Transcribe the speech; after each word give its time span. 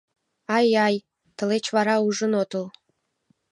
—Ай-ай, 0.57 0.95
тылеч, 1.35 1.65
вара 1.75 1.95
ужын 2.07 2.33
отыл!.. 2.41 2.65